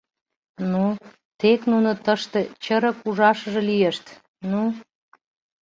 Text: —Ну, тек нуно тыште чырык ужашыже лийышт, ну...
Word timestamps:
—Ну, 0.71 0.85
тек 1.39 1.61
нуно 1.71 1.91
тыште 2.05 2.41
чырык 2.63 2.97
ужашыже 3.07 3.61
лийышт, 3.69 4.05
ну... 4.49 4.61